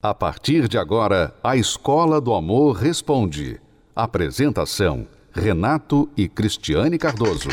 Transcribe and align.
A 0.00 0.14
partir 0.14 0.68
de 0.68 0.78
agora, 0.78 1.34
a 1.42 1.56
Escola 1.56 2.20
do 2.20 2.32
Amor 2.32 2.76
Responde. 2.76 3.60
Apresentação: 3.96 5.08
Renato 5.32 6.08
e 6.16 6.28
Cristiane 6.28 6.96
Cardoso. 6.96 7.48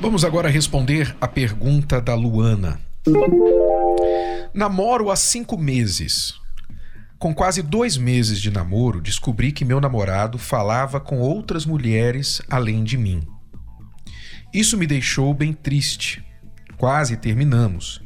Vamos 0.00 0.24
agora 0.24 0.48
responder 0.48 1.16
a 1.20 1.26
pergunta 1.26 2.00
da 2.00 2.14
Luana. 2.14 2.80
Namoro 4.54 5.10
há 5.10 5.16
cinco 5.16 5.58
meses. 5.58 6.45
Com 7.18 7.34
quase 7.34 7.62
dois 7.62 7.96
meses 7.96 8.40
de 8.40 8.50
namoro, 8.50 9.00
descobri 9.00 9.50
que 9.50 9.64
meu 9.64 9.80
namorado 9.80 10.36
falava 10.36 11.00
com 11.00 11.18
outras 11.18 11.64
mulheres 11.64 12.42
além 12.50 12.84
de 12.84 12.98
mim. 12.98 13.26
Isso 14.52 14.76
me 14.76 14.86
deixou 14.86 15.32
bem 15.32 15.54
triste. 15.54 16.22
Quase 16.76 17.16
terminamos, 17.16 18.02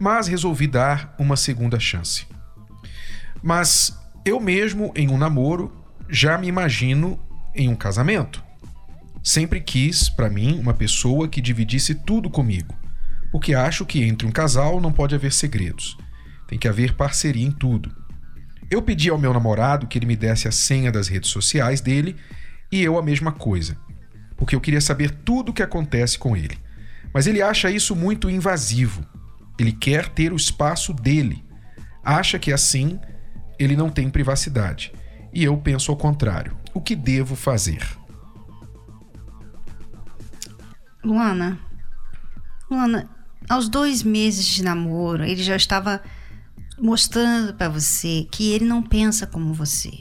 mas 0.00 0.26
resolvi 0.26 0.66
dar 0.66 1.14
uma 1.18 1.36
segunda 1.36 1.78
chance. 1.78 2.26
Mas 3.42 3.94
eu 4.24 4.40
mesmo, 4.40 4.90
em 4.96 5.10
um 5.10 5.18
namoro, 5.18 5.70
já 6.08 6.38
me 6.38 6.46
imagino 6.46 7.20
em 7.54 7.68
um 7.68 7.76
casamento. 7.76 8.42
Sempre 9.22 9.60
quis, 9.60 10.08
para 10.08 10.30
mim, 10.30 10.58
uma 10.58 10.72
pessoa 10.72 11.28
que 11.28 11.42
dividisse 11.42 11.94
tudo 11.94 12.30
comigo, 12.30 12.74
porque 13.30 13.54
acho 13.54 13.84
que 13.84 14.02
entre 14.02 14.26
um 14.26 14.32
casal 14.32 14.80
não 14.80 14.92
pode 14.92 15.14
haver 15.14 15.32
segredos. 15.32 15.96
Tem 16.48 16.58
que 16.58 16.68
haver 16.68 16.94
parceria 16.94 17.46
em 17.46 17.50
tudo. 17.50 18.05
Eu 18.70 18.82
pedi 18.82 19.08
ao 19.08 19.18
meu 19.18 19.32
namorado 19.32 19.86
que 19.86 19.98
ele 19.98 20.06
me 20.06 20.16
desse 20.16 20.48
a 20.48 20.52
senha 20.52 20.90
das 20.90 21.08
redes 21.08 21.30
sociais 21.30 21.80
dele 21.80 22.16
e 22.70 22.82
eu 22.82 22.98
a 22.98 23.02
mesma 23.02 23.30
coisa, 23.30 23.76
porque 24.36 24.56
eu 24.56 24.60
queria 24.60 24.80
saber 24.80 25.10
tudo 25.10 25.50
o 25.50 25.52
que 25.52 25.62
acontece 25.62 26.18
com 26.18 26.36
ele. 26.36 26.58
Mas 27.14 27.26
ele 27.26 27.40
acha 27.40 27.70
isso 27.70 27.94
muito 27.94 28.28
invasivo. 28.28 29.06
Ele 29.58 29.72
quer 29.72 30.08
ter 30.08 30.32
o 30.32 30.36
espaço 30.36 30.92
dele. 30.92 31.44
Acha 32.04 32.38
que 32.38 32.52
assim 32.52 33.00
ele 33.58 33.76
não 33.76 33.88
tem 33.88 34.10
privacidade. 34.10 34.92
E 35.32 35.44
eu 35.44 35.56
penso 35.56 35.90
ao 35.90 35.96
contrário. 35.96 36.56
O 36.74 36.80
que 36.80 36.94
devo 36.94 37.34
fazer? 37.34 37.82
Luana, 41.02 41.58
Luana, 42.70 43.08
aos 43.48 43.68
dois 43.68 44.02
meses 44.02 44.44
de 44.44 44.62
namoro, 44.62 45.24
ele 45.24 45.42
já 45.42 45.54
estava 45.54 46.02
mostrando 46.78 47.54
para 47.54 47.68
você 47.68 48.26
que 48.30 48.52
ele 48.52 48.64
não 48.64 48.82
pensa 48.82 49.26
como 49.26 49.54
você. 49.54 49.92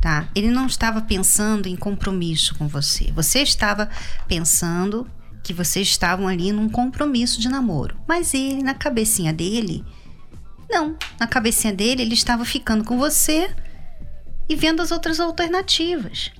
Tá? 0.00 0.28
Ele 0.34 0.50
não 0.50 0.66
estava 0.66 1.00
pensando 1.00 1.66
em 1.66 1.76
compromisso 1.76 2.54
com 2.56 2.68
você. 2.68 3.10
Você 3.12 3.40
estava 3.40 3.88
pensando 4.28 5.10
que 5.42 5.52
vocês 5.52 5.88
estavam 5.88 6.28
ali 6.28 6.52
num 6.52 6.68
compromisso 6.68 7.40
de 7.40 7.48
namoro. 7.48 7.96
Mas 8.06 8.34
ele, 8.34 8.62
na 8.62 8.74
cabecinha 8.74 9.32
dele, 9.32 9.84
não. 10.70 10.96
Na 11.18 11.26
cabecinha 11.26 11.72
dele, 11.72 12.02
ele 12.02 12.14
estava 12.14 12.44
ficando 12.44 12.84
com 12.84 12.98
você 12.98 13.54
e 14.48 14.54
vendo 14.54 14.82
as 14.82 14.90
outras 14.90 15.20
alternativas. 15.20 16.32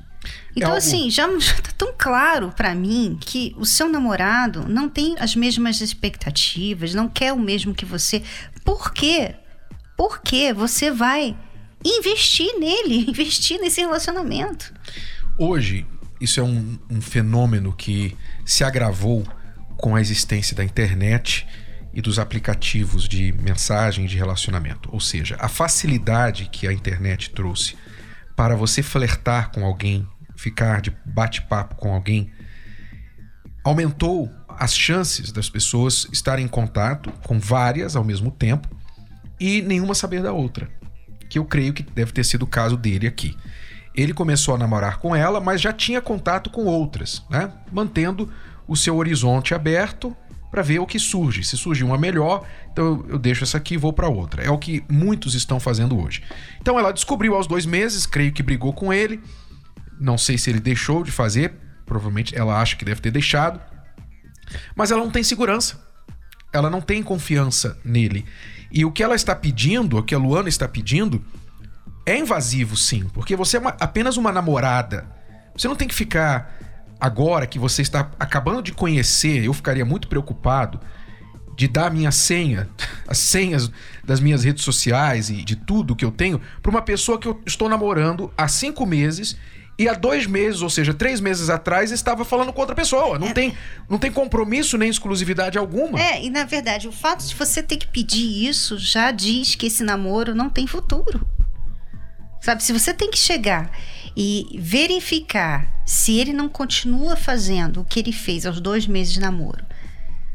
Então, 0.56 0.74
é 0.74 0.78
assim, 0.78 1.10
já 1.10 1.28
está 1.36 1.72
tão 1.76 1.94
claro 1.96 2.52
para 2.56 2.74
mim 2.74 3.18
que 3.20 3.54
o 3.58 3.64
seu 3.64 3.88
namorado 3.88 4.66
não 4.68 4.88
tem 4.88 5.16
as 5.18 5.34
mesmas 5.34 5.80
expectativas, 5.80 6.94
não 6.94 7.08
quer 7.08 7.32
o 7.32 7.38
mesmo 7.38 7.74
que 7.74 7.84
você. 7.84 8.22
Por 8.64 8.92
quê? 8.92 9.34
Porque 9.96 10.52
você 10.52 10.90
vai 10.90 11.36
investir 11.84 12.58
nele, 12.58 13.04
investir 13.10 13.60
nesse 13.60 13.80
relacionamento. 13.80 14.72
Hoje, 15.38 15.86
isso 16.20 16.40
é 16.40 16.42
um, 16.42 16.78
um 16.90 17.00
fenômeno 17.00 17.72
que 17.72 18.16
se 18.44 18.64
agravou 18.64 19.26
com 19.76 19.94
a 19.96 20.00
existência 20.00 20.56
da 20.56 20.64
internet 20.64 21.46
e 21.92 22.00
dos 22.00 22.18
aplicativos 22.18 23.08
de 23.08 23.32
mensagem 23.32 24.06
de 24.06 24.16
relacionamento. 24.16 24.88
Ou 24.92 25.00
seja, 25.00 25.36
a 25.38 25.48
facilidade 25.48 26.48
que 26.50 26.66
a 26.66 26.72
internet 26.72 27.30
trouxe 27.30 27.76
para 28.34 28.56
você 28.56 28.82
flertar 28.82 29.52
com 29.52 29.64
alguém, 29.64 30.06
ficar 30.44 30.82
de 30.82 30.94
bate-papo 31.06 31.74
com 31.76 31.94
alguém, 31.94 32.30
aumentou 33.64 34.30
as 34.48 34.76
chances 34.76 35.32
das 35.32 35.48
pessoas 35.48 36.06
estarem 36.12 36.44
em 36.44 36.48
contato 36.48 37.10
com 37.24 37.40
várias 37.40 37.96
ao 37.96 38.04
mesmo 38.04 38.30
tempo 38.30 38.68
e 39.40 39.62
nenhuma 39.62 39.94
saber 39.94 40.22
da 40.22 40.32
outra. 40.32 40.68
Que 41.30 41.38
eu 41.38 41.46
creio 41.46 41.72
que 41.72 41.82
deve 41.82 42.12
ter 42.12 42.24
sido 42.24 42.42
o 42.42 42.46
caso 42.46 42.76
dele 42.76 43.06
aqui. 43.06 43.34
Ele 43.94 44.12
começou 44.12 44.54
a 44.54 44.58
namorar 44.58 44.98
com 44.98 45.16
ela, 45.16 45.40
mas 45.40 45.60
já 45.60 45.72
tinha 45.72 46.00
contato 46.00 46.50
com 46.50 46.66
outras, 46.66 47.24
né? 47.30 47.50
Mantendo 47.72 48.30
o 48.68 48.76
seu 48.76 48.96
horizonte 48.96 49.54
aberto 49.54 50.14
para 50.50 50.62
ver 50.62 50.78
o 50.78 50.86
que 50.86 50.98
surge. 50.98 51.42
Se 51.42 51.56
surge 51.56 51.82
uma 51.82 51.96
melhor, 51.96 52.46
então 52.70 53.04
eu 53.08 53.18
deixo 53.18 53.42
essa 53.44 53.56
aqui 53.56 53.74
e 53.74 53.78
vou 53.78 53.92
para 53.92 54.08
outra. 54.08 54.42
É 54.42 54.50
o 54.50 54.58
que 54.58 54.84
muitos 54.88 55.34
estão 55.34 55.58
fazendo 55.58 55.98
hoje. 55.98 56.22
Então 56.60 56.78
ela 56.78 56.92
descobriu 56.92 57.34
aos 57.34 57.46
dois 57.46 57.66
meses, 57.66 58.04
creio 58.04 58.32
que 58.32 58.42
brigou 58.42 58.72
com 58.72 58.92
ele. 58.92 59.20
Não 59.98 60.18
sei 60.18 60.36
se 60.38 60.50
ele 60.50 60.60
deixou 60.60 61.02
de 61.02 61.10
fazer, 61.10 61.54
provavelmente 61.86 62.36
ela 62.36 62.60
acha 62.60 62.76
que 62.76 62.84
deve 62.84 63.00
ter 63.00 63.10
deixado. 63.10 63.60
Mas 64.74 64.90
ela 64.90 65.02
não 65.02 65.10
tem 65.10 65.22
segurança. 65.22 65.82
Ela 66.52 66.70
não 66.70 66.80
tem 66.80 67.02
confiança 67.02 67.78
nele. 67.84 68.24
E 68.70 68.84
o 68.84 68.92
que 68.92 69.02
ela 69.02 69.14
está 69.14 69.34
pedindo, 69.34 69.98
o 69.98 70.02
que 70.02 70.14
a 70.14 70.18
Luana 70.18 70.48
está 70.48 70.66
pedindo, 70.68 71.24
é 72.06 72.18
invasivo 72.18 72.76
sim, 72.76 73.08
porque 73.14 73.34
você 73.34 73.56
é 73.56 73.60
uma, 73.60 73.70
apenas 73.80 74.16
uma 74.16 74.30
namorada. 74.30 75.06
Você 75.56 75.68
não 75.68 75.76
tem 75.76 75.88
que 75.88 75.94
ficar 75.94 76.58
agora 77.00 77.46
que 77.46 77.58
você 77.58 77.82
está 77.82 78.10
acabando 78.18 78.62
de 78.62 78.72
conhecer, 78.72 79.44
eu 79.44 79.52
ficaria 79.52 79.84
muito 79.84 80.08
preocupado 80.08 80.80
de 81.56 81.68
dar 81.68 81.90
minha 81.90 82.10
senha, 82.10 82.68
as 83.06 83.18
senhas 83.18 83.70
das 84.02 84.20
minhas 84.20 84.44
redes 84.44 84.64
sociais 84.64 85.30
e 85.30 85.42
de 85.44 85.56
tudo 85.56 85.96
que 85.96 86.04
eu 86.04 86.10
tenho, 86.10 86.40
para 86.62 86.70
uma 86.70 86.82
pessoa 86.82 87.18
que 87.18 87.28
eu 87.28 87.40
estou 87.46 87.68
namorando 87.68 88.32
há 88.36 88.48
cinco 88.48 88.84
meses 88.84 89.36
e 89.78 89.88
há 89.88 89.94
dois 89.94 90.26
meses, 90.26 90.62
ou 90.62 90.70
seja, 90.70 90.94
três 90.94 91.20
meses 91.20 91.50
atrás, 91.50 91.90
estava 91.90 92.24
falando 92.24 92.52
com 92.52 92.60
outra 92.60 92.76
pessoa. 92.76 93.18
Não, 93.18 93.28
é, 93.28 93.32
tem, 93.32 93.56
não 93.88 93.98
tem 93.98 94.10
compromisso 94.10 94.78
nem 94.78 94.88
exclusividade 94.88 95.58
alguma. 95.58 96.00
É, 96.00 96.24
e 96.24 96.30
na 96.30 96.44
verdade, 96.44 96.86
o 96.86 96.92
fato 96.92 97.26
de 97.26 97.34
você 97.34 97.62
ter 97.62 97.76
que 97.76 97.88
pedir 97.88 98.46
isso 98.46 98.78
já 98.78 99.10
diz 99.10 99.54
que 99.54 99.66
esse 99.66 99.82
namoro 99.82 100.34
não 100.34 100.48
tem 100.48 100.66
futuro. 100.66 101.26
Sabe, 102.40 102.62
se 102.62 102.72
você 102.72 102.92
tem 102.92 103.10
que 103.10 103.18
chegar 103.18 103.70
e 104.16 104.58
verificar 104.60 105.66
se 105.84 106.18
ele 106.18 106.32
não 106.32 106.48
continua 106.48 107.16
fazendo 107.16 107.80
o 107.80 107.84
que 107.84 107.98
ele 107.98 108.12
fez 108.12 108.46
aos 108.46 108.60
dois 108.60 108.86
meses 108.86 109.12
de 109.12 109.20
namoro 109.20 109.64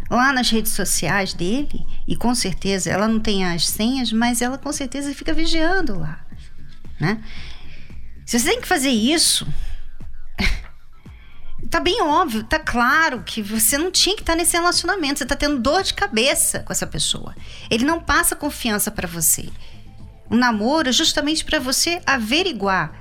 lá 0.09 0.33
nas 0.33 0.49
redes 0.49 0.71
sociais 0.71 1.33
dele, 1.33 1.85
e 2.07 2.15
com 2.15 2.33
certeza 2.33 2.89
ela 2.89 3.07
não 3.07 3.19
tem 3.19 3.45
as 3.45 3.67
senhas, 3.67 4.11
mas 4.11 4.41
ela 4.41 4.57
com 4.57 4.73
certeza 4.73 5.13
fica 5.13 5.33
vigiando 5.33 5.99
lá, 5.99 6.25
né? 6.99 7.21
Se 8.29 8.37
você 8.37 8.51
tem 8.51 8.61
que 8.61 8.67
fazer 8.67 8.91
isso, 8.91 9.47
tá 11.67 11.79
bem 11.79 11.99
óbvio, 12.03 12.43
tá 12.43 12.59
claro 12.59 13.23
que 13.23 13.41
você 13.41 13.75
não 13.75 13.89
tinha 13.89 14.15
que 14.15 14.21
estar 14.21 14.35
nesse 14.35 14.55
relacionamento, 14.55 15.17
você 15.17 15.25
tá 15.25 15.35
tendo 15.35 15.57
dor 15.57 15.81
de 15.81 15.95
cabeça 15.95 16.59
com 16.59 16.71
essa 16.71 16.85
pessoa. 16.85 17.35
Ele 17.71 17.83
não 17.83 17.99
passa 17.99 18.35
confiança 18.35 18.91
para 18.91 19.07
você. 19.07 19.49
O 20.29 20.35
namoro 20.35 20.89
é 20.89 20.91
justamente 20.91 21.43
para 21.43 21.57
você 21.57 22.03
averiguar 22.05 22.93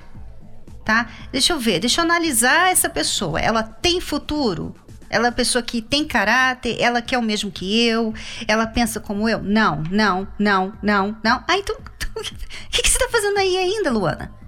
tá? 0.83 1.11
Deixa 1.31 1.53
eu 1.53 1.59
ver, 1.59 1.79
deixa 1.79 2.01
eu 2.01 2.07
analisar 2.07 2.73
essa 2.73 2.89
pessoa. 2.89 3.39
Ela 3.39 3.63
tem 3.63 4.01
futuro? 4.01 4.75
Ela 5.11 5.27
é 5.27 5.29
uma 5.29 5.37
pessoa 5.37 5.63
que 5.63 5.83
tem 5.83 6.07
caráter, 6.07 6.81
ela 6.81 7.03
quer 7.03 7.19
o 7.19 7.23
mesmo 7.23 7.51
que 7.51 7.87
eu, 7.87 8.15
ela 8.47 8.67
pensa 8.67 8.99
como 8.99 9.29
eu? 9.29 9.43
Não, 9.43 9.83
não, 9.91 10.27
não, 10.39 10.73
não, 10.83 11.15
não. 11.23 11.45
Ah, 11.47 11.59
então, 11.59 11.77
o 12.17 12.23
que, 12.71 12.81
que 12.81 12.89
você 12.89 12.97
está 12.97 13.11
fazendo 13.11 13.37
aí 13.37 13.59
ainda, 13.59 13.91
Luana? 13.91 14.39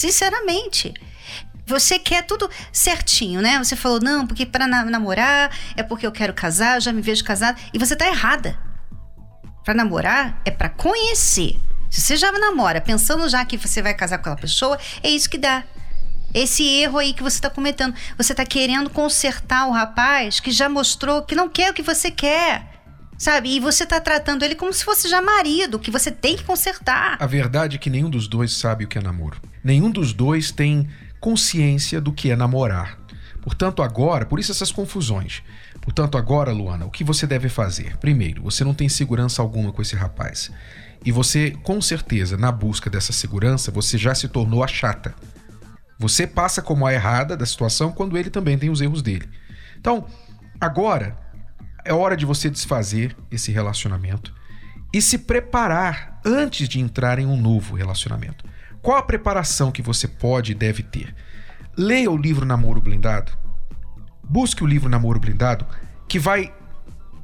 Sinceramente. 0.00 0.94
Você 1.66 1.98
quer 1.98 2.22
tudo 2.22 2.48
certinho, 2.72 3.42
né? 3.42 3.58
Você 3.58 3.76
falou, 3.76 4.00
não, 4.00 4.26
porque 4.26 4.46
para 4.46 4.66
namorar 4.66 5.54
é 5.76 5.82
porque 5.82 6.06
eu 6.06 6.10
quero 6.10 6.32
casar, 6.32 6.80
já 6.80 6.90
me 6.90 7.02
vejo 7.02 7.22
casada. 7.22 7.60
E 7.70 7.78
você 7.78 7.94
tá 7.94 8.06
errada. 8.08 8.58
Para 9.62 9.74
namorar 9.74 10.40
é 10.42 10.50
para 10.50 10.70
conhecer. 10.70 11.60
Se 11.90 12.00
você 12.00 12.16
já 12.16 12.32
namora 12.32 12.80
pensando 12.80 13.28
já 13.28 13.44
que 13.44 13.58
você 13.58 13.82
vai 13.82 13.92
casar 13.92 14.16
com 14.16 14.22
aquela 14.22 14.36
pessoa, 14.36 14.78
é 15.02 15.10
isso 15.10 15.28
que 15.28 15.36
dá. 15.36 15.64
Esse 16.32 16.66
erro 16.66 16.98
aí 16.98 17.12
que 17.12 17.22
você 17.22 17.36
está 17.36 17.50
cometendo. 17.50 17.94
Você 18.16 18.32
está 18.32 18.46
querendo 18.46 18.88
consertar 18.88 19.68
o 19.68 19.70
rapaz 19.70 20.40
que 20.40 20.50
já 20.50 20.66
mostrou 20.66 21.22
que 21.22 21.34
não 21.34 21.46
quer 21.46 21.72
o 21.72 21.74
que 21.74 21.82
você 21.82 22.10
quer. 22.10 22.69
Sabe? 23.20 23.50
E 23.50 23.60
você 23.60 23.84
está 23.84 24.00
tratando 24.00 24.46
ele 24.46 24.54
como 24.54 24.72
se 24.72 24.82
fosse 24.82 25.06
já 25.06 25.20
marido, 25.20 25.78
que 25.78 25.90
você 25.90 26.10
tem 26.10 26.38
que 26.38 26.42
consertar. 26.42 27.18
A 27.20 27.26
verdade 27.26 27.76
é 27.76 27.78
que 27.78 27.90
nenhum 27.90 28.08
dos 28.08 28.26
dois 28.26 28.56
sabe 28.56 28.86
o 28.86 28.88
que 28.88 28.96
é 28.96 29.02
namoro. 29.02 29.38
Nenhum 29.62 29.90
dos 29.90 30.14
dois 30.14 30.50
tem 30.50 30.88
consciência 31.20 32.00
do 32.00 32.14
que 32.14 32.30
é 32.30 32.36
namorar. 32.36 32.98
Portanto, 33.42 33.82
agora, 33.82 34.24
por 34.24 34.40
isso 34.40 34.50
essas 34.50 34.72
confusões. 34.72 35.42
Portanto, 35.82 36.16
agora, 36.16 36.50
Luana, 36.50 36.86
o 36.86 36.90
que 36.90 37.04
você 37.04 37.26
deve 37.26 37.50
fazer? 37.50 37.98
Primeiro, 37.98 38.42
você 38.42 38.64
não 38.64 38.72
tem 38.72 38.88
segurança 38.88 39.42
alguma 39.42 39.70
com 39.70 39.82
esse 39.82 39.94
rapaz. 39.94 40.50
E 41.04 41.12
você, 41.12 41.50
com 41.62 41.78
certeza, 41.78 42.38
na 42.38 42.50
busca 42.50 42.88
dessa 42.88 43.12
segurança, 43.12 43.70
você 43.70 43.98
já 43.98 44.14
se 44.14 44.28
tornou 44.28 44.64
a 44.64 44.66
chata. 44.66 45.14
Você 45.98 46.26
passa 46.26 46.62
como 46.62 46.86
a 46.86 46.94
errada 46.94 47.36
da 47.36 47.44
situação 47.44 47.92
quando 47.92 48.16
ele 48.16 48.30
também 48.30 48.56
tem 48.56 48.70
os 48.70 48.80
erros 48.80 49.02
dele. 49.02 49.28
Então, 49.78 50.06
agora 50.58 51.18
é 51.90 51.92
hora 51.92 52.16
de 52.16 52.24
você 52.24 52.48
desfazer 52.48 53.16
esse 53.32 53.50
relacionamento 53.50 54.32
e 54.92 55.02
se 55.02 55.18
preparar 55.18 56.20
antes 56.24 56.68
de 56.68 56.78
entrar 56.78 57.18
em 57.18 57.26
um 57.26 57.36
novo 57.36 57.74
relacionamento. 57.74 58.44
Qual 58.80 58.96
a 58.96 59.02
preparação 59.02 59.72
que 59.72 59.82
você 59.82 60.06
pode 60.06 60.52
e 60.52 60.54
deve 60.54 60.84
ter? 60.84 61.12
Leia 61.76 62.08
o 62.08 62.16
livro 62.16 62.46
Namoro 62.46 62.80
Blindado. 62.80 63.32
Busque 64.22 64.62
o 64.62 64.68
livro 64.68 64.88
Namoro 64.88 65.18
Blindado, 65.18 65.66
que 66.08 66.16
vai 66.16 66.54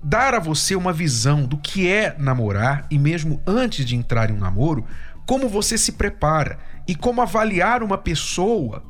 dar 0.03 0.35
a 0.35 0.41
você 0.41 0.75
uma 0.75 0.93
visão 0.93 1.45
do 1.45 1.59
que 1.59 1.89
é 1.89 2.17
namorar 2.19 2.89
e 2.91 2.99
mesmo 2.99 3.41
antes 3.47 3.87
de 3.87 3.95
entrar 3.95 4.31
em 4.31 4.35
um 4.35 4.41
namoro, 4.41 4.85
como 5.29 5.49
você 5.49 5.79
se 5.79 5.93
prepara 5.93 6.59
e 6.89 6.97
como 6.97 7.23
avaliar 7.23 7.85
uma 7.85 7.99
pessoa 7.99 8.83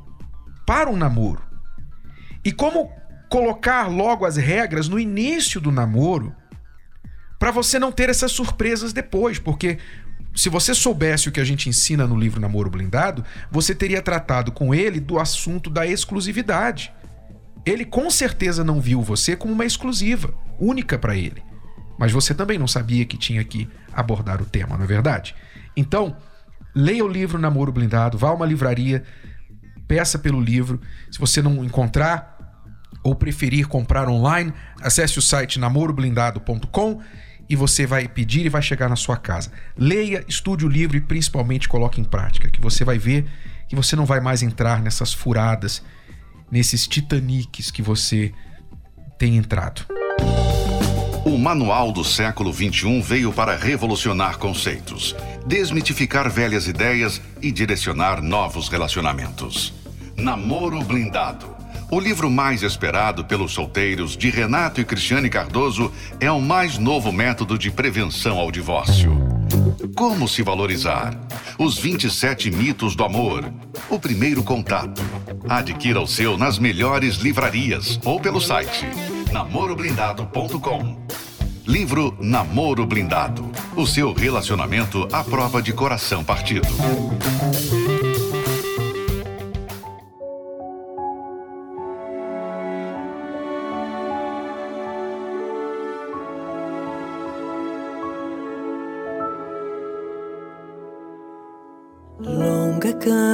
para 0.64 0.88
um 0.88 0.96
namoro. 0.96 1.42
E 2.42 2.50
como 2.50 2.90
colocar 3.28 3.88
logo 3.88 4.24
as 4.24 4.36
regras 4.36 4.88
no 4.88 4.98
início 4.98 5.60
do 5.60 5.70
namoro 5.70 6.34
para 7.38 7.50
você 7.50 7.78
não 7.78 7.92
ter 7.92 8.08
essas 8.08 8.32
surpresas 8.32 8.92
depois, 8.92 9.38
porque 9.38 9.78
se 10.34 10.48
você 10.48 10.74
soubesse 10.74 11.28
o 11.28 11.32
que 11.32 11.40
a 11.40 11.44
gente 11.44 11.68
ensina 11.68 12.06
no 12.06 12.14
livro 12.14 12.40
Namoro 12.40 12.70
Blindado, 12.70 13.24
você 13.50 13.74
teria 13.74 14.02
tratado 14.02 14.52
com 14.52 14.74
ele 14.74 15.00
do 15.00 15.18
assunto 15.18 15.70
da 15.70 15.86
exclusividade. 15.86 16.92
Ele 17.64 17.84
com 17.84 18.10
certeza 18.10 18.62
não 18.62 18.80
viu 18.80 19.02
você 19.02 19.34
como 19.34 19.52
uma 19.52 19.64
exclusiva, 19.64 20.34
única 20.60 20.98
para 20.98 21.16
ele. 21.16 21.42
Mas 21.98 22.12
você 22.12 22.34
também 22.34 22.58
não 22.58 22.68
sabia 22.68 23.06
que 23.06 23.16
tinha 23.16 23.42
que 23.42 23.68
abordar 23.92 24.42
o 24.42 24.44
tema, 24.44 24.76
não 24.76 24.84
é 24.84 24.86
verdade? 24.86 25.34
Então, 25.74 26.16
leia 26.74 27.04
o 27.04 27.08
livro 27.08 27.38
Namoro 27.38 27.72
Blindado, 27.72 28.18
vá 28.18 28.28
a 28.28 28.34
uma 28.34 28.44
livraria, 28.44 29.04
peça 29.88 30.18
pelo 30.18 30.40
livro. 30.40 30.80
Se 31.10 31.18
você 31.18 31.40
não 31.40 31.64
encontrar 31.64 32.35
ou 33.02 33.14
preferir 33.14 33.68
comprar 33.68 34.08
online, 34.08 34.52
acesse 34.80 35.18
o 35.18 35.22
site 35.22 35.58
namoroblindado.com 35.60 37.00
e 37.48 37.54
você 37.54 37.86
vai 37.86 38.08
pedir 38.08 38.44
e 38.46 38.48
vai 38.48 38.62
chegar 38.62 38.88
na 38.88 38.96
sua 38.96 39.16
casa. 39.16 39.52
Leia, 39.76 40.24
estude 40.26 40.66
o 40.66 40.68
livro 40.68 40.96
e 40.96 41.00
principalmente 41.00 41.68
coloque 41.68 42.00
em 42.00 42.04
prática, 42.04 42.50
que 42.50 42.60
você 42.60 42.84
vai 42.84 42.98
ver 42.98 43.26
que 43.68 43.76
você 43.76 43.96
não 43.96 44.06
vai 44.06 44.20
mais 44.20 44.42
entrar 44.42 44.80
nessas 44.80 45.12
furadas, 45.12 45.82
nesses 46.50 46.86
titaniques 46.86 47.70
que 47.70 47.82
você 47.82 48.32
tem 49.18 49.36
entrado. 49.36 49.82
O 51.24 51.36
Manual 51.36 51.90
do 51.90 52.04
Século 52.04 52.52
XXI 52.52 53.00
veio 53.00 53.32
para 53.32 53.56
revolucionar 53.56 54.38
conceitos, 54.38 55.14
desmitificar 55.44 56.30
velhas 56.30 56.68
ideias 56.68 57.20
e 57.42 57.50
direcionar 57.50 58.22
novos 58.22 58.68
relacionamentos. 58.68 59.74
Namoro 60.16 60.82
Blindado 60.84 61.55
o 61.90 62.00
livro 62.00 62.30
mais 62.30 62.62
esperado 62.62 63.24
pelos 63.24 63.52
solteiros 63.52 64.16
de 64.16 64.30
Renato 64.30 64.80
e 64.80 64.84
Cristiane 64.84 65.30
Cardoso 65.30 65.92
é 66.20 66.30
o 66.30 66.40
mais 66.40 66.78
novo 66.78 67.12
método 67.12 67.58
de 67.58 67.70
prevenção 67.70 68.38
ao 68.38 68.50
divórcio. 68.50 69.16
Como 69.94 70.28
se 70.28 70.42
valorizar? 70.42 71.18
Os 71.58 71.78
27 71.78 72.50
mitos 72.50 72.96
do 72.96 73.04
amor. 73.04 73.50
O 73.88 73.98
primeiro 73.98 74.42
contato. 74.42 75.00
Adquira 75.48 76.00
o 76.00 76.06
seu 76.06 76.36
nas 76.36 76.58
melhores 76.58 77.16
livrarias 77.16 78.00
ou 78.04 78.20
pelo 78.20 78.40
site 78.40 78.86
namoroblindado.com. 79.32 81.06
Livro 81.66 82.16
Namoro 82.20 82.86
Blindado. 82.86 83.50
O 83.74 83.86
seu 83.86 84.12
relacionamento 84.12 85.08
à 85.12 85.22
prova 85.24 85.60
de 85.60 85.72
coração 85.72 86.22
partido. 86.22 86.68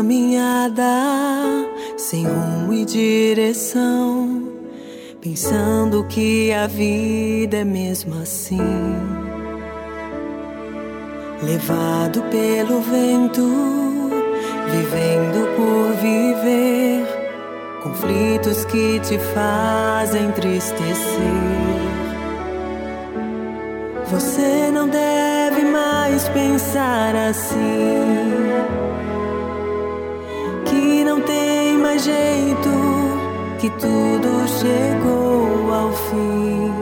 Caminhada 0.03 0.83
sem 1.97 2.25
rumo 2.27 2.73
e 2.73 2.85
direção, 2.85 4.49
pensando 5.21 6.05
que 6.09 6.53
a 6.53 6.67
vida 6.67 7.59
é 7.59 7.65
mesmo 7.65 8.21
assim. 8.21 8.59
Levado 11.45 12.21
pelo 12.23 12.81
vento, 12.81 13.49
vivendo 14.73 15.49
por 15.57 15.93
viver, 16.01 17.07
conflitos 17.85 18.65
que 18.65 18.99
te 18.99 19.17
fazem 19.33 20.25
entristecer. 20.27 20.97
Você 24.11 24.69
não 24.73 24.89
deve 24.89 25.63
mais 25.63 26.29
pensar 26.31 27.15
assim 27.15 28.43
não 31.13 31.21
tem 31.21 31.77
mais 31.77 32.05
jeito, 32.05 32.71
que 33.61 33.69
tudo 33.69 34.49
chegou 34.49 35.71
ao 35.71 35.93
fim. 35.93 36.82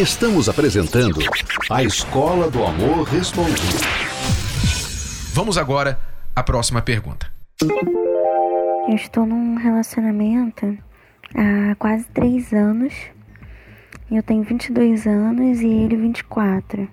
Estamos 0.00 0.48
apresentando 0.48 1.18
a 1.68 1.84
Escola 1.84 2.50
do 2.50 2.64
Amor 2.64 3.02
Respondido. 3.02 3.60
Vamos 5.34 5.58
agora 5.58 6.00
à 6.34 6.42
próxima 6.42 6.80
pergunta. 6.80 7.30
Eu 8.88 8.94
estou 8.94 9.26
num 9.26 9.56
relacionamento 9.56 10.78
há 11.34 11.74
quase 11.74 12.06
três 12.14 12.50
anos. 12.54 12.94
Eu 14.10 14.22
tenho 14.22 14.42
22 14.42 15.06
anos 15.06 15.60
e 15.60 15.66
ele 15.68 15.96
24. 15.96 16.88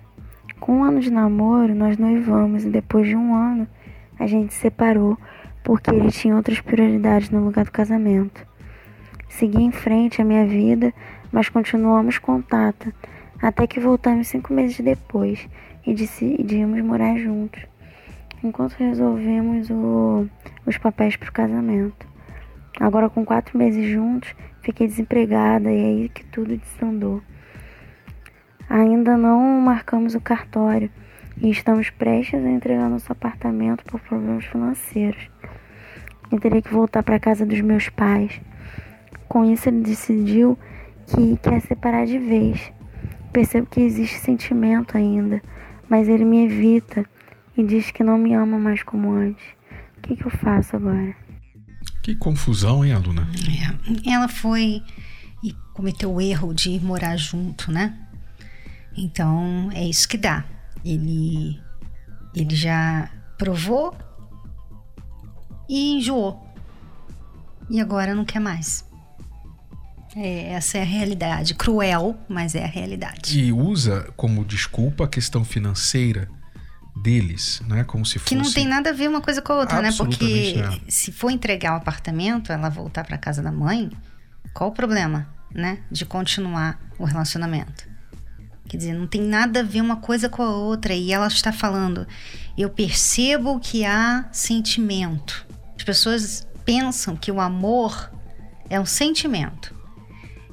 Com 0.60 0.80
um 0.80 0.84
ano 0.84 1.00
de 1.00 1.10
namoro, 1.10 1.74
nós 1.74 1.96
noivamos 1.96 2.66
e 2.66 2.68
depois 2.68 3.08
de 3.08 3.16
um 3.16 3.34
ano 3.34 3.66
a 4.20 4.26
gente 4.26 4.52
se 4.52 4.60
separou 4.60 5.16
porque 5.64 5.90
ele 5.90 6.10
tinha 6.10 6.36
outras 6.36 6.60
prioridades 6.60 7.30
no 7.30 7.42
lugar 7.42 7.64
do 7.64 7.72
casamento. 7.72 8.46
Segui 9.30 9.62
em 9.62 9.72
frente 9.72 10.20
a 10.20 10.24
minha 10.26 10.46
vida, 10.46 10.92
mas 11.32 11.48
continuamos 11.48 12.18
contato, 12.18 12.92
até 13.40 13.66
que 13.66 13.80
voltamos 13.80 14.28
cinco 14.28 14.52
meses 14.52 14.80
depois 14.80 15.48
e 15.86 15.94
decidimos 15.94 16.80
morar 16.82 17.16
juntos, 17.18 17.64
enquanto 18.42 18.72
resolvemos 18.74 19.70
o, 19.70 20.26
os 20.66 20.76
papéis 20.78 21.16
para 21.16 21.30
o 21.30 21.32
casamento. 21.32 22.06
Agora, 22.80 23.08
com 23.10 23.24
quatro 23.24 23.58
meses 23.58 23.90
juntos, 23.90 24.34
fiquei 24.62 24.86
desempregada 24.86 25.70
e 25.70 25.80
é 25.80 25.84
aí 25.86 26.08
que 26.08 26.24
tudo 26.26 26.56
desandou. 26.56 27.22
Ainda 28.68 29.16
não 29.16 29.40
marcamos 29.60 30.14
o 30.14 30.20
cartório 30.20 30.90
e 31.40 31.50
estamos 31.50 31.90
prestes 31.90 32.44
a 32.44 32.50
entregar 32.50 32.88
nosso 32.88 33.10
apartamento 33.10 33.84
por 33.84 34.00
problemas 34.00 34.44
financeiros. 34.44 35.30
Eu 36.30 36.38
teria 36.38 36.60
que 36.60 36.72
voltar 36.72 37.02
para 37.02 37.18
casa 37.18 37.46
dos 37.46 37.60
meus 37.60 37.88
pais. 37.88 38.40
Com 39.26 39.44
isso, 39.44 39.68
ele 39.68 39.80
decidiu 39.80 40.58
que 41.08 41.36
quer 41.38 41.60
separar 41.62 42.06
de 42.06 42.18
vez. 42.18 42.72
Percebo 43.32 43.66
que 43.66 43.80
existe 43.80 44.18
sentimento 44.18 44.96
ainda, 44.96 45.42
mas 45.88 46.08
ele 46.08 46.24
me 46.24 46.44
evita 46.44 47.04
e 47.56 47.64
diz 47.64 47.90
que 47.90 48.04
não 48.04 48.18
me 48.18 48.34
ama 48.34 48.58
mais 48.58 48.82
como 48.82 49.12
antes. 49.12 49.44
O 49.96 50.00
que, 50.02 50.16
que 50.16 50.24
eu 50.24 50.30
faço 50.30 50.76
agora? 50.76 51.14
Que 52.02 52.14
confusão, 52.14 52.84
hein, 52.84 52.92
aluna? 52.92 53.28
É, 54.06 54.10
ela 54.10 54.28
foi 54.28 54.82
e 55.42 55.52
cometeu 55.74 56.12
o 56.12 56.20
erro 56.20 56.54
de 56.54 56.78
morar 56.80 57.16
junto, 57.16 57.70
né? 57.70 57.98
Então 58.96 59.70
é 59.72 59.84
isso 59.84 60.08
que 60.08 60.16
dá. 60.16 60.44
Ele, 60.84 61.60
ele 62.34 62.54
já 62.54 63.10
provou 63.36 63.94
e 65.68 65.98
enjoou. 65.98 66.46
E 67.70 67.80
agora 67.80 68.14
não 68.14 68.24
quer 68.24 68.40
mais. 68.40 68.87
É, 70.20 70.54
essa 70.54 70.78
é 70.78 70.82
a 70.82 70.84
realidade. 70.84 71.54
Cruel, 71.54 72.18
mas 72.28 72.56
é 72.56 72.64
a 72.64 72.66
realidade. 72.66 73.38
E 73.38 73.52
usa 73.52 74.12
como 74.16 74.44
desculpa 74.44 75.04
a 75.04 75.08
questão 75.08 75.44
financeira 75.44 76.28
deles, 76.96 77.62
né? 77.68 77.84
Como 77.84 78.04
se 78.04 78.18
fosse. 78.18 78.28
Que 78.28 78.34
não 78.34 78.52
tem 78.52 78.66
nada 78.66 78.90
a 78.90 78.92
ver 78.92 79.08
uma 79.08 79.20
coisa 79.20 79.40
com 79.40 79.52
a 79.52 79.56
outra, 79.60 79.80
né? 79.80 79.90
Porque 79.96 80.56
nada. 80.56 80.80
se 80.88 81.12
for 81.12 81.30
entregar 81.30 81.74
o 81.74 81.76
apartamento, 81.76 82.50
ela 82.50 82.68
voltar 82.68 83.04
para 83.04 83.16
casa 83.16 83.40
da 83.40 83.52
mãe, 83.52 83.90
qual 84.52 84.70
o 84.70 84.72
problema, 84.72 85.28
né? 85.54 85.78
De 85.88 86.04
continuar 86.04 86.80
o 86.98 87.04
relacionamento? 87.04 87.86
Quer 88.68 88.76
dizer, 88.76 88.94
não 88.94 89.06
tem 89.06 89.22
nada 89.22 89.60
a 89.60 89.62
ver 89.62 89.80
uma 89.80 89.96
coisa 89.96 90.28
com 90.28 90.42
a 90.42 90.50
outra. 90.50 90.94
E 90.94 91.12
ela 91.12 91.28
está 91.28 91.52
falando, 91.52 92.08
eu 92.56 92.68
percebo 92.68 93.60
que 93.60 93.84
há 93.84 94.28
sentimento. 94.32 95.46
As 95.76 95.84
pessoas 95.84 96.46
pensam 96.64 97.16
que 97.16 97.30
o 97.30 97.40
amor 97.40 98.10
é 98.68 98.80
um 98.80 98.84
sentimento. 98.84 99.77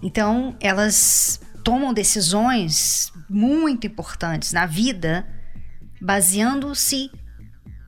Então, 0.05 0.55
elas 0.59 1.41
tomam 1.63 1.91
decisões 1.91 3.12
muito 3.27 3.88
importantes 3.88 4.53
na 4.53 4.67
vida 4.67 5.27
baseando-se 6.00 7.09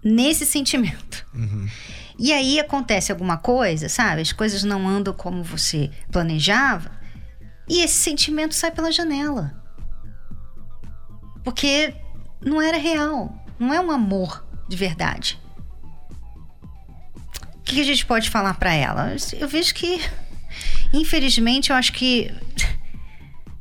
nesse 0.04 0.44
sentimento. 0.44 1.24
Uhum. 1.32 1.70
E 2.18 2.34
aí 2.34 2.60
acontece 2.60 3.12
alguma 3.12 3.38
coisa, 3.38 3.88
sabe? 3.88 4.24
As 4.24 4.32
coisas 4.32 4.64
não 4.64 4.88
andam 4.88 5.14
como 5.14 5.44
você 5.44 5.92
planejava 6.12 6.90
e 7.70 7.82
esse 7.82 7.94
sentimento 7.94 8.56
sai 8.56 8.72
pela 8.72 8.92
janela. 8.92 9.64
Porque 11.44 11.94
não 12.44 12.60
era 12.60 12.78
real, 12.78 13.46
não 13.60 13.72
é 13.72 13.80
um 13.80 13.92
amor 13.92 14.44
de 14.68 14.76
verdade. 14.76 15.40
O 17.58 17.62
que 17.62 17.80
a 17.80 17.86
gente 17.86 18.08
pode 18.08 18.28
falar 18.32 18.56
para 18.56 18.74
ela? 18.74 19.16
Eu 19.34 19.48
vejo 19.48 19.76
que, 19.76 20.02
infelizmente, 20.94 21.70
eu 21.70 21.76
acho 21.76 21.94
que 21.94 22.32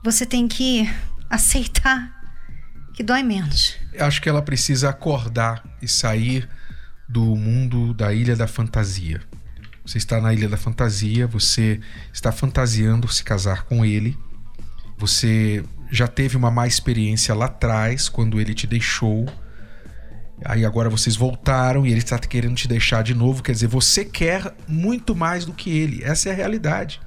você 0.03 0.25
tem 0.25 0.47
que 0.47 0.89
aceitar 1.29 2.15
que 2.95 3.03
dói 3.03 3.23
menos. 3.23 3.77
Acho 3.99 4.23
que 4.23 4.29
ela 4.29 4.41
precisa 4.41 4.89
acordar 4.89 5.63
e 5.83 5.87
sair 5.87 6.49
do 7.07 7.37
mundo 7.37 7.93
da 7.93 8.13
ilha 8.13 8.35
da 8.35 8.47
fantasia. 8.47 9.21
Você 9.85 9.99
está 9.99 10.21
na 10.21 10.33
ilha 10.33 10.49
da 10.49 10.57
fantasia, 10.57 11.27
você 11.27 11.79
está 12.13 12.33
fantasiando 12.33 13.07
se 13.07 13.23
casar 13.23 13.65
com 13.65 13.85
ele, 13.85 14.19
você 14.99 15.63
já 15.91 16.09
teve 16.09 16.37
uma 16.37 16.51
má 16.51 16.67
experiência 16.67 17.35
lá 17.35 17.47
atrás, 17.47 18.09
quando 18.09 18.41
ele 18.41 18.55
te 18.55 18.67
deixou. 18.67 19.27
Aí 20.45 20.65
agora 20.65 20.91
vocês 20.91 21.17
voltaram 21.17 21.87
e 21.87 21.91
ele 21.91 21.99
está 21.99 22.19
querendo 22.19 22.57
te 22.57 22.67
deixar 22.67 23.03
de 23.03 23.15
novo. 23.15 23.43
Quer 23.43 23.53
dizer, 23.53 23.69
você 23.69 24.05
quer 24.05 24.55
muito 24.67 25.15
mais 25.15 25.45
do 25.45 25.53
que 25.53 25.71
ele. 25.71 26.03
Essa 26.03 26.31
é 26.31 26.33
a 26.33 26.35
realidade. 26.35 27.01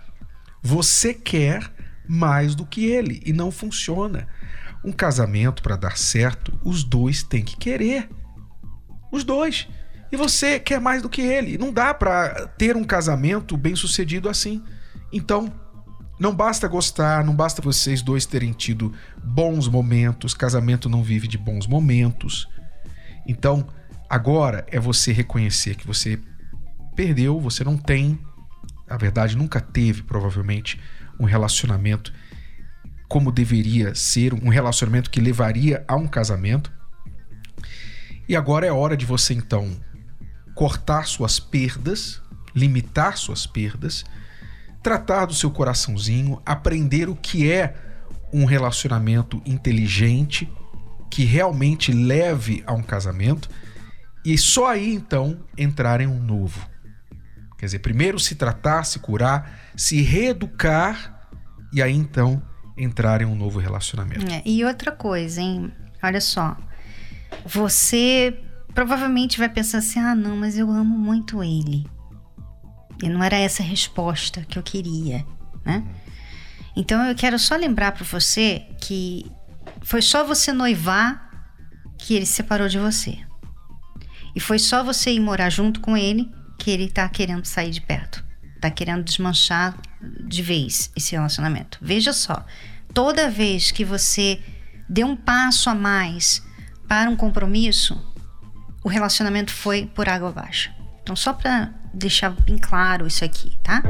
Você 0.62 1.14
quer 1.14 1.72
mais 2.08 2.56
do 2.56 2.66
que 2.66 2.86
ele 2.86 3.22
e 3.26 3.32
não 3.32 3.52
funciona. 3.52 4.28
Um 4.84 4.92
casamento, 4.92 5.62
para 5.62 5.76
dar 5.76 5.98
certo, 5.98 6.58
os 6.64 6.84
dois 6.84 7.22
têm 7.22 7.44
que 7.44 7.58
querer. 7.58 8.10
Os 9.12 9.24
dois. 9.24 9.68
E 10.12 10.18
você 10.18 10.60
quer 10.60 10.80
mais 10.80 11.02
do 11.02 11.10
que 11.10 11.22
ele. 11.22 11.58
Não 11.58 11.72
dá 11.72 11.94
para 11.94 12.48
ter 12.58 12.76
um 12.76 12.84
casamento 12.84 13.56
bem 13.56 13.76
sucedido 13.76 14.28
assim. 14.28 14.64
Então, 15.12 15.52
não 16.20 16.34
basta 16.34 16.68
gostar, 16.68 17.24
não 17.24 17.36
basta 17.36 17.62
vocês 17.62 18.02
dois 18.02 18.26
terem 18.26 18.52
tido 18.52 18.94
bons 19.24 19.68
momentos, 19.68 20.34
casamento 20.34 20.90
não 20.90 21.04
vive 21.04 21.28
de 21.28 21.38
bons 21.38 21.66
momentos. 21.66 22.48
Então, 23.26 23.68
agora 24.10 24.66
é 24.70 24.80
você 24.80 25.12
reconhecer 25.14 25.76
que 25.76 25.88
você 25.88 26.20
perdeu, 26.96 27.40
você 27.40 27.64
não 27.64 27.78
tem, 27.78 28.20
na 28.90 28.98
verdade, 28.98 29.38
nunca 29.38 29.62
teve, 29.62 30.04
provavelmente, 30.04 30.80
um 31.20 31.26
relacionamento 31.26 32.14
como 33.08 33.32
deveria 33.32 33.96
ser, 33.96 34.34
um 34.34 34.50
relacionamento 34.50 35.10
que 35.10 35.20
levaria 35.20 35.84
a 35.88 35.96
um 35.96 36.08
casamento. 36.08 36.72
E 38.28 38.36
agora 38.36 38.66
é 38.66 38.72
hora 38.72 38.96
de 38.96 39.06
você 39.06 39.34
então 39.34 39.80
cortar 40.54 41.08
suas 41.08 41.40
perdas, 41.40 42.22
limitar 42.56 43.18
suas 43.18 43.48
perdas 43.48 44.06
tratar 44.82 45.26
do 45.26 45.34
seu 45.34 45.52
coraçãozinho, 45.52 46.42
aprender 46.46 47.10
o 47.10 47.16
que 47.16 47.52
é 47.52 47.76
um 48.32 48.46
relacionamento 48.46 49.42
inteligente 49.46 50.50
que 51.10 51.26
realmente 51.26 51.92
leve 51.92 52.64
a 52.66 52.74
um 52.74 52.84
casamento 52.84 53.50
e 54.24 54.38
só 54.38 54.68
aí 54.68 54.94
então 54.94 55.40
entrar 55.58 56.02
em 56.02 56.08
um 56.08 56.20
novo. 56.20 56.68
Quer 57.60 57.66
dizer, 57.66 57.80
primeiro 57.80 58.18
se 58.18 58.36
tratar, 58.36 58.86
se 58.86 59.00
curar, 59.00 59.72
se 59.76 60.02
reeducar 60.02 61.28
e 61.74 61.82
aí 61.82 61.94
então 61.94 62.42
entrar 62.78 63.22
em 63.22 63.26
um 63.26 63.36
novo 63.36 63.60
relacionamento. 63.60 64.26
É, 64.32 64.42
e 64.46 64.64
outra 64.64 64.94
coisa, 64.94 65.42
hein? 65.42 65.70
Olha 66.02 66.22
só. 66.22 66.56
Você 67.46 68.42
provavelmente 68.74 69.38
vai 69.38 69.50
pensar 69.50 69.80
assim: 69.80 70.00
ah, 70.00 70.16
não, 70.16 70.38
mas 70.38 70.58
eu 70.58 70.72
amo 70.72 70.98
muito 70.98 71.44
ele. 71.44 71.86
E 73.04 73.10
não 73.10 73.22
era 73.22 73.36
essa 73.36 73.62
a 73.62 73.66
resposta 73.66 74.46
que 74.48 74.58
eu 74.58 74.64
queria, 74.64 75.26
né? 75.66 75.86
Então 76.78 77.04
eu 77.04 77.14
quero 77.14 77.38
só 77.38 77.58
lembrar 77.58 77.92
para 77.92 78.06
você 78.06 78.66
que 78.80 79.30
foi 79.82 80.02
só 80.02 80.24
você 80.24 80.54
noivar 80.54 81.30
que 81.98 82.16
ele 82.16 82.26
se 82.26 82.34
separou 82.34 82.70
de 82.70 82.80
você. 82.80 83.18
E 84.34 84.40
foi 84.40 84.60
só 84.60 84.82
você 84.82 85.12
ir 85.12 85.20
morar 85.20 85.50
junto 85.50 85.82
com 85.82 85.98
ele 85.98 86.39
que 86.60 86.70
ele 86.70 86.90
tá 86.90 87.08
querendo 87.10 87.46
sair 87.46 87.72
de 87.72 87.82
perto. 87.82 88.24
Tá 88.62 88.70
querendo 88.70 89.04
desmanchar 89.04 89.76
de 90.28 90.44
vez 90.44 90.92
esse 90.96 91.14
relacionamento. 91.14 91.80
Veja 91.82 92.12
só, 92.12 92.46
toda 92.94 93.30
vez 93.30 93.72
que 93.72 93.86
você 93.86 94.40
deu 94.88 95.08
um 95.08 95.16
passo 95.16 95.70
a 95.70 95.76
mais 95.76 96.46
para 96.88 97.10
um 97.10 97.16
compromisso, 97.16 97.98
o 98.84 98.90
relacionamento 98.90 99.52
foi 99.52 99.86
por 99.86 100.10
água 100.10 100.30
abaixo. 100.30 100.72
Então, 101.02 101.16
só 101.16 101.34
para 101.34 101.74
deixar 101.94 102.30
bem 102.30 102.58
claro 102.58 103.08
isso 103.08 103.24
aqui, 103.24 103.58
tá? 103.64 103.82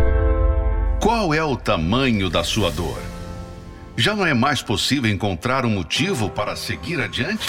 Qual 1.01 1.33
é 1.33 1.43
o 1.43 1.55
tamanho 1.55 2.29
da 2.29 2.43
sua 2.43 2.69
dor? 2.71 3.01
Já 3.97 4.15
não 4.15 4.25
é 4.25 4.33
mais 4.33 4.61
possível 4.61 5.11
encontrar 5.11 5.65
um 5.65 5.69
motivo 5.69 6.29
para 6.29 6.55
seguir 6.55 7.01
adiante? 7.01 7.47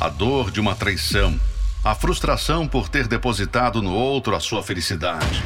A 0.00 0.08
dor 0.08 0.50
de 0.50 0.60
uma 0.60 0.74
traição, 0.74 1.38
a 1.84 1.94
frustração 1.94 2.66
por 2.66 2.88
ter 2.88 3.06
depositado 3.06 3.82
no 3.82 3.92
outro 3.92 4.34
a 4.34 4.40
sua 4.40 4.62
felicidade, 4.62 5.44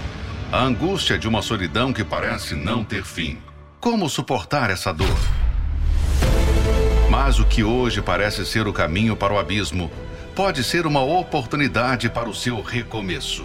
a 0.53 0.63
angústia 0.63 1.19
de 1.19 1.27
uma 1.27 1.43
solidão 1.43 1.93
que 1.93 2.05
parece 2.05 2.55
não 2.55 2.85
ter 2.85 3.03
fim. 3.03 3.39
Como 3.81 4.09
suportar 4.09 4.71
essa 4.71 4.93
dor? 4.93 5.19
Mas 7.11 7.41
o 7.41 7.45
que 7.45 7.65
hoje 7.65 8.01
parece 8.01 8.47
ser 8.47 8.69
o 8.69 8.73
caminho 8.73 9.17
para 9.17 9.33
o 9.33 9.39
abismo 9.39 9.91
pode 10.37 10.63
ser 10.63 10.87
uma 10.87 11.03
oportunidade 11.03 12.09
para 12.09 12.29
o 12.29 12.35
seu 12.35 12.63
recomeço. 12.63 13.45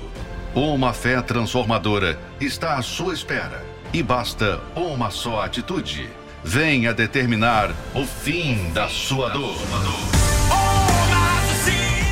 Uma 0.54 0.94
fé 0.94 1.20
transformadora 1.20 2.20
está 2.40 2.76
à 2.76 2.82
sua 2.84 3.16
espera 3.16 3.66
e 3.92 4.04
basta 4.04 4.62
uma 4.76 5.10
só 5.10 5.42
atitude. 5.42 6.08
Venha 6.44 6.94
determinar 6.94 7.72
o 7.96 8.06
fim 8.06 8.72
da 8.72 8.88
sua 8.88 9.30
dor. 9.30 9.58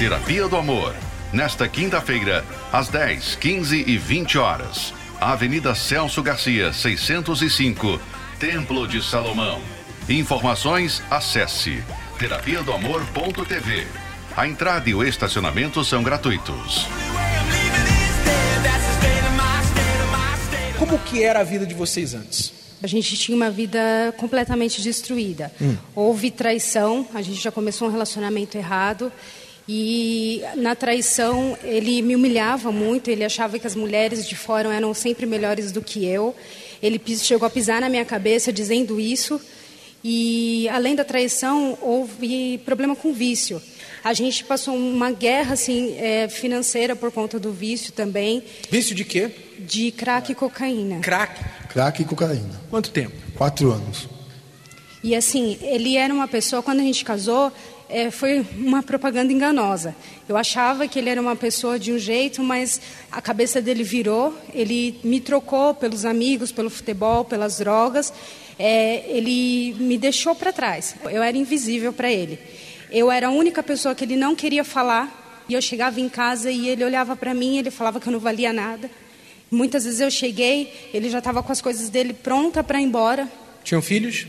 Terapia 0.01 0.47
do 0.47 0.57
Amor. 0.57 0.95
Nesta 1.31 1.67
quinta-feira, 1.69 2.43
às 2.73 2.87
10, 2.87 3.35
15 3.35 3.83
e 3.85 3.99
20 3.99 4.39
horas. 4.39 4.95
Avenida 5.19 5.75
Celso 5.75 6.23
Garcia, 6.23 6.73
605, 6.73 8.01
Templo 8.39 8.87
de 8.87 8.99
Salomão. 8.99 9.61
Informações, 10.09 11.03
acesse 11.07 11.83
terapia 12.17 12.63
do 12.63 12.73
amor.tv. 12.73 13.85
A 14.35 14.47
entrada 14.47 14.89
e 14.89 14.95
o 14.95 15.03
estacionamento 15.03 15.83
são 15.85 16.01
gratuitos. 16.01 16.87
Como 20.79 20.97
que 20.97 21.23
era 21.23 21.41
a 21.41 21.43
vida 21.43 21.63
de 21.63 21.75
vocês 21.75 22.15
antes? 22.15 22.51
A 22.81 22.87
gente 22.87 23.15
tinha 23.15 23.35
uma 23.35 23.51
vida 23.51 23.79
completamente 24.17 24.81
destruída. 24.81 25.51
Hum. 25.61 25.77
Houve 25.93 26.31
traição, 26.31 27.07
a 27.13 27.21
gente 27.21 27.39
já 27.39 27.51
começou 27.51 27.87
um 27.87 27.91
relacionamento 27.91 28.57
errado. 28.57 29.11
E 29.73 30.43
na 30.57 30.75
traição 30.75 31.57
ele 31.63 32.01
me 32.01 32.13
humilhava 32.13 32.73
muito, 32.73 33.09
ele 33.09 33.23
achava 33.23 33.57
que 33.57 33.65
as 33.65 33.73
mulheres 33.73 34.27
de 34.27 34.35
fora 34.35 34.75
eram 34.75 34.93
sempre 34.93 35.25
melhores 35.25 35.71
do 35.71 35.81
que 35.81 36.05
eu. 36.05 36.35
Ele 36.83 37.01
chegou 37.15 37.47
a 37.47 37.49
pisar 37.49 37.79
na 37.79 37.87
minha 37.87 38.03
cabeça 38.03 38.51
dizendo 38.51 38.99
isso. 38.99 39.39
E 40.03 40.67
além 40.67 40.93
da 40.93 41.05
traição, 41.05 41.77
houve 41.81 42.57
problema 42.65 42.97
com 42.97 43.13
vício. 43.13 43.61
A 44.03 44.11
gente 44.11 44.43
passou 44.43 44.75
uma 44.75 45.09
guerra 45.09 45.53
assim 45.53 45.95
é, 45.97 46.27
financeira 46.27 46.93
por 46.93 47.09
conta 47.09 47.39
do 47.39 47.53
vício 47.53 47.93
também. 47.93 48.43
Vício 48.69 48.93
de 48.93 49.05
quê? 49.05 49.31
De 49.57 49.89
crack 49.91 50.33
e 50.33 50.35
cocaína. 50.35 50.99
Crack? 50.99 51.41
Crack 51.69 52.01
e 52.01 52.03
cocaína. 52.03 52.61
Quanto 52.69 52.91
tempo? 52.91 53.15
Quatro 53.37 53.71
anos. 53.71 54.09
E 55.03 55.15
assim, 55.15 55.57
ele 55.61 55.97
era 55.97 56.13
uma 56.13 56.27
pessoa, 56.27 56.61
quando 56.61 56.79
a 56.79 56.83
gente 56.83 57.03
casou, 57.03 57.51
é, 57.91 58.09
foi 58.09 58.45
uma 58.57 58.81
propaganda 58.81 59.33
enganosa. 59.33 59.93
Eu 60.27 60.37
achava 60.37 60.87
que 60.87 60.97
ele 60.97 61.09
era 61.09 61.19
uma 61.19 61.35
pessoa 61.35 61.77
de 61.77 61.91
um 61.91 61.99
jeito, 61.99 62.41
mas 62.41 62.79
a 63.11 63.21
cabeça 63.21 63.61
dele 63.61 63.83
virou. 63.83 64.33
Ele 64.53 64.97
me 65.03 65.19
trocou 65.19 65.73
pelos 65.73 66.05
amigos, 66.05 66.51
pelo 66.51 66.69
futebol, 66.69 67.25
pelas 67.25 67.57
drogas. 67.57 68.13
É, 68.57 69.03
ele 69.07 69.75
me 69.77 69.97
deixou 69.97 70.33
para 70.33 70.53
trás. 70.53 70.95
Eu 71.11 71.21
era 71.21 71.37
invisível 71.37 71.91
para 71.91 72.09
ele. 72.09 72.39
Eu 72.89 73.11
era 73.11 73.27
a 73.27 73.31
única 73.31 73.61
pessoa 73.61 73.93
que 73.93 74.05
ele 74.05 74.15
não 74.15 74.35
queria 74.35 74.63
falar. 74.63 75.43
E 75.49 75.53
eu 75.53 75.61
chegava 75.61 75.99
em 75.99 76.07
casa 76.07 76.49
e 76.49 76.69
ele 76.69 76.85
olhava 76.85 77.15
para 77.15 77.33
mim, 77.33 77.57
ele 77.57 77.69
falava 77.69 77.99
que 77.99 78.07
eu 78.07 78.13
não 78.13 78.19
valia 78.19 78.53
nada. 78.53 78.89
Muitas 79.49 79.83
vezes 79.83 79.99
eu 79.99 80.09
cheguei, 80.09 80.71
ele 80.93 81.09
já 81.09 81.17
estava 81.17 81.43
com 81.43 81.51
as 81.51 81.61
coisas 81.61 81.89
dele 81.89 82.13
pronta 82.13 82.63
para 82.63 82.79
ir 82.79 82.85
embora. 82.85 83.27
Tinham 83.65 83.81
filhos? 83.81 84.25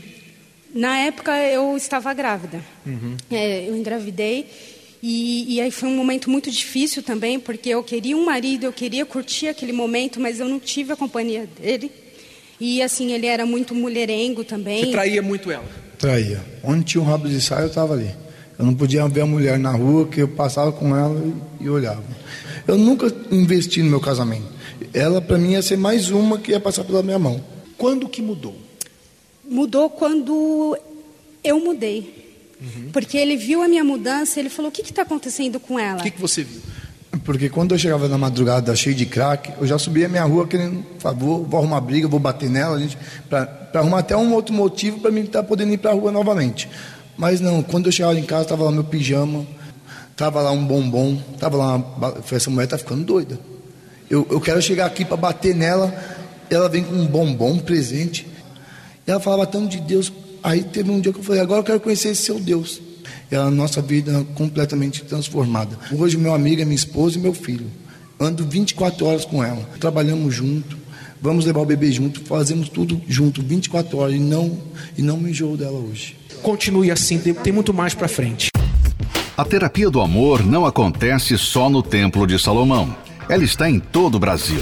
Na 0.73 0.97
época 0.97 1.31
eu 1.37 1.77
estava 1.77 2.13
grávida. 2.13 2.61
Uhum. 2.85 3.15
É, 3.29 3.69
eu 3.69 3.77
engravidei 3.77 4.47
e, 5.05 5.55
e, 5.55 5.61
aí 5.61 5.69
foi 5.69 5.89
um 5.89 5.97
momento 5.97 6.29
muito 6.29 6.49
difícil 6.49 7.03
também, 7.03 7.37
porque 7.37 7.69
eu 7.69 7.83
queria 7.83 8.15
um 8.15 8.23
marido, 8.23 8.65
eu 8.65 8.71
queria 8.71 9.05
curtir 9.05 9.49
aquele 9.49 9.73
momento, 9.73 10.17
mas 10.17 10.39
eu 10.39 10.47
não 10.47 10.61
tive 10.61 10.93
a 10.93 10.95
companhia 10.95 11.45
dele. 11.59 11.91
E 12.57 12.81
assim, 12.81 13.11
ele 13.11 13.25
era 13.25 13.45
muito 13.45 13.75
mulherengo 13.75 14.45
também. 14.45 14.85
Você 14.85 14.91
traía 14.91 15.21
muito 15.21 15.51
ela? 15.51 15.65
Traía. 15.99 16.39
Onde 16.63 16.85
tinha 16.85 17.01
um 17.01 17.05
rabo 17.05 17.27
de 17.27 17.41
saia, 17.41 17.63
eu 17.63 17.67
estava 17.67 17.93
ali. 17.93 18.11
Eu 18.57 18.65
não 18.65 18.73
podia 18.73 19.05
ver 19.09 19.21
a 19.21 19.25
mulher 19.25 19.59
na 19.59 19.71
rua 19.71 20.07
que 20.07 20.21
eu 20.21 20.27
passava 20.29 20.71
com 20.71 20.95
ela 20.95 21.21
e, 21.59 21.65
e 21.65 21.69
olhava. 21.69 22.03
Eu 22.65 22.77
nunca 22.77 23.13
investi 23.29 23.83
no 23.83 23.89
meu 23.89 23.99
casamento. 23.99 24.47
Ela, 24.93 25.21
para 25.21 25.37
mim, 25.37 25.51
ia 25.51 25.61
ser 25.61 25.77
mais 25.77 26.11
uma 26.11 26.37
que 26.37 26.51
ia 26.51 26.61
passar 26.61 26.85
pela 26.85 27.03
minha 27.03 27.19
mão. 27.19 27.43
Quando 27.77 28.07
que 28.07 28.21
mudou? 28.21 28.55
Mudou 29.49 29.89
quando 29.89 30.77
eu 31.43 31.59
mudei. 31.59 32.23
Uhum. 32.61 32.89
Porque 32.91 33.17
ele 33.17 33.35
viu 33.35 33.61
a 33.61 33.67
minha 33.67 33.83
mudança 33.83 34.39
e 34.39 34.43
ele 34.43 34.49
falou: 34.49 34.69
O 34.69 34.73
que 34.73 34.81
está 34.81 35.01
acontecendo 35.01 35.59
com 35.59 35.77
ela? 35.77 35.99
O 35.99 36.03
que, 36.03 36.11
que 36.11 36.21
você 36.21 36.43
viu? 36.43 36.61
Porque 37.23 37.47
quando 37.47 37.73
eu 37.73 37.77
chegava 37.77 38.07
na 38.07 38.17
madrugada 38.17 38.75
cheio 38.75 38.95
de 38.95 39.05
crack, 39.05 39.53
eu 39.59 39.67
já 39.67 39.77
subia 39.77 40.07
a 40.07 40.09
minha 40.09 40.23
rua 40.23 40.47
querendo, 40.47 40.83
por 40.83 41.01
favor, 41.01 41.43
vou 41.43 41.59
arrumar 41.59 41.79
briga, 41.79 42.07
vou 42.07 42.19
bater 42.19 42.49
nela, 42.49 42.81
para 43.29 43.69
arrumar 43.75 43.99
até 43.99 44.17
um 44.17 44.33
outro 44.33 44.53
motivo 44.53 44.99
para 44.99 45.11
mim 45.11 45.21
estar 45.21 45.41
tá 45.41 45.47
podendo 45.47 45.71
ir 45.71 45.77
para 45.77 45.91
a 45.91 45.93
rua 45.93 46.11
novamente. 46.11 46.67
Mas 47.15 47.39
não, 47.39 47.61
quando 47.61 47.85
eu 47.85 47.91
chegava 47.91 48.17
em 48.17 48.23
casa, 48.23 48.43
estava 48.43 48.63
lá 48.63 48.71
meu 48.71 48.83
pijama, 48.83 49.45
estava 50.11 50.41
lá 50.41 50.51
um 50.51 50.65
bombom, 50.65 51.21
estava 51.33 51.55
lá, 51.55 51.75
uma, 51.75 52.15
essa 52.31 52.49
mulher 52.49 52.65
está 52.65 52.77
ficando 52.77 53.03
doida. 53.03 53.39
Eu, 54.09 54.27
eu 54.29 54.41
quero 54.41 54.61
chegar 54.61 54.87
aqui 54.87 55.05
para 55.05 55.15
bater 55.15 55.55
nela, 55.55 55.93
ela 56.49 56.67
vem 56.67 56.83
com 56.83 56.95
um 56.95 57.05
bombom, 57.05 57.51
um 57.51 57.59
presente. 57.59 58.32
Ela 59.05 59.19
falava 59.19 59.45
tanto 59.45 59.69
de 59.69 59.79
Deus. 59.79 60.11
Aí 60.41 60.63
teve 60.63 60.89
um 60.89 60.99
dia 60.99 61.13
que 61.13 61.19
eu 61.19 61.23
falei, 61.23 61.41
agora 61.41 61.59
eu 61.59 61.63
quero 61.63 61.79
conhecer 61.79 62.09
esse 62.09 62.23
seu 62.23 62.39
Deus. 62.39 62.81
E 63.31 63.35
a 63.35 63.49
nossa 63.49 63.81
vida 63.81 64.25
completamente 64.35 65.03
transformada. 65.03 65.77
Hoje 65.91 66.17
meu 66.17 66.33
amigo 66.33 66.61
é 66.61 66.65
minha 66.65 66.75
esposa 66.75 67.17
e 67.17 67.21
meu 67.21 67.33
filho. 67.33 67.65
Ando 68.19 68.45
24 68.45 69.05
horas 69.05 69.25
com 69.25 69.43
ela. 69.43 69.67
Trabalhamos 69.79 70.33
junto. 70.33 70.77
Vamos 71.21 71.45
levar 71.45 71.61
o 71.61 71.65
bebê 71.65 71.89
junto, 71.89 72.19
fazemos 72.25 72.67
tudo 72.67 73.01
junto, 73.07 73.41
24 73.41 73.97
horas. 73.97 74.15
E 74.15 74.19
não, 74.19 74.57
e 74.97 75.01
não 75.01 75.15
me 75.15 75.31
enjoo 75.31 75.55
dela 75.55 75.79
hoje 75.79 76.17
continue 76.43 76.91
assim, 76.91 77.17
tem, 77.17 77.33
tem 77.33 77.53
muito 77.53 77.73
mais 77.73 77.95
para 77.95 78.07
frente. 78.07 78.49
A 79.35 79.43
terapia 79.45 79.89
do 79.89 79.99
amor 79.99 80.45
não 80.45 80.65
acontece 80.65 81.35
só 81.37 81.69
no 81.69 81.81
Templo 81.81 82.27
de 82.27 82.37
Salomão. 82.37 82.95
Ela 83.27 83.43
está 83.43 83.67
em 83.67 83.79
todo 83.79 84.15
o 84.15 84.19
Brasil. 84.19 84.61